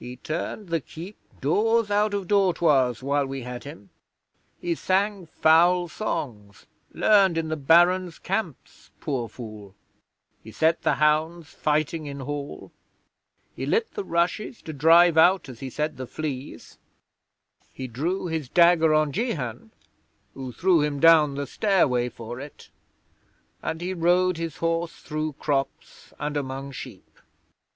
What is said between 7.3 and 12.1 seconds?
in the Barons' camps poor fool; he set the hounds fighting